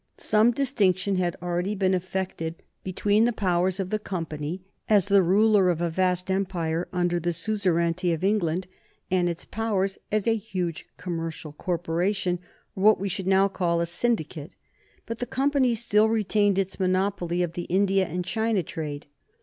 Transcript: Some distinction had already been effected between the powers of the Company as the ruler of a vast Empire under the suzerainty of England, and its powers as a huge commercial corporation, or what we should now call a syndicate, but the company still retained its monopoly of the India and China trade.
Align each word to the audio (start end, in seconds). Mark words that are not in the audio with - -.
Some 0.17 0.49
distinction 0.49 1.17
had 1.17 1.35
already 1.43 1.75
been 1.75 1.93
effected 1.93 2.55
between 2.83 3.25
the 3.25 3.31
powers 3.31 3.79
of 3.79 3.91
the 3.91 3.99
Company 3.99 4.63
as 4.89 5.05
the 5.07 5.21
ruler 5.21 5.69
of 5.69 5.79
a 5.79 5.91
vast 5.91 6.31
Empire 6.31 6.87
under 6.91 7.19
the 7.19 7.31
suzerainty 7.31 8.11
of 8.11 8.23
England, 8.23 8.65
and 9.11 9.29
its 9.29 9.45
powers 9.45 9.99
as 10.11 10.25
a 10.25 10.35
huge 10.35 10.87
commercial 10.97 11.53
corporation, 11.53 12.39
or 12.75 12.81
what 12.81 12.99
we 12.99 13.09
should 13.09 13.27
now 13.27 13.47
call 13.47 13.79
a 13.79 13.85
syndicate, 13.85 14.55
but 15.05 15.19
the 15.19 15.27
company 15.27 15.75
still 15.75 16.09
retained 16.09 16.57
its 16.57 16.79
monopoly 16.79 17.43
of 17.43 17.53
the 17.53 17.65
India 17.65 18.07
and 18.07 18.25
China 18.25 18.63
trade. 18.63 19.05